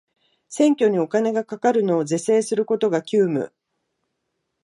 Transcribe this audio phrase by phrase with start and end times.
[0.49, 3.53] 選挙にお金がかかるのを是正することが急務